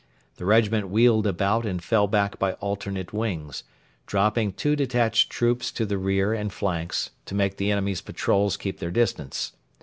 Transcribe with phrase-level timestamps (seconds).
[0.37, 3.61] The regiment wheeled about and fell back by alternate wings,
[4.07, 8.79] dropping two detached troops to the rear and flanks to make the enemy's patrols keep
[8.79, 9.51] their distance.